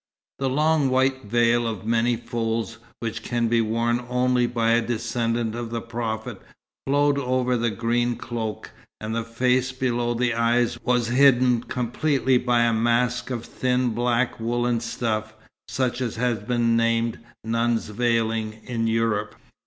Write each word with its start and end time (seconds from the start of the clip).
The 0.39 0.49
long 0.49 0.89
white 0.89 1.25
veil 1.25 1.67
of 1.67 1.85
many 1.85 2.15
folds, 2.15 2.79
which 3.01 3.21
can 3.21 3.47
be 3.47 3.61
worn 3.61 4.03
only 4.09 4.47
by 4.47 4.71
a 4.71 4.81
descendant 4.81 5.53
of 5.53 5.69
the 5.69 5.79
Prophet, 5.79 6.41
flowed 6.87 7.19
over 7.19 7.55
the 7.55 7.69
green 7.69 8.15
cloak; 8.15 8.71
and 8.99 9.13
the 9.13 9.23
face 9.23 9.71
below 9.71 10.15
the 10.15 10.33
eyes 10.33 10.79
was 10.83 11.09
hidden 11.09 11.61
completely 11.61 12.39
by 12.39 12.63
a 12.63 12.73
mask 12.73 13.29
of 13.29 13.45
thin 13.45 13.89
black 13.89 14.39
woollen 14.39 14.79
stuff, 14.79 15.35
such 15.67 16.01
as 16.01 16.15
has 16.15 16.39
been 16.39 16.75
named 16.75 17.19
"nun's 17.43 17.89
veiling" 17.89 18.59
in 18.65 18.87
Europe. 18.87 19.35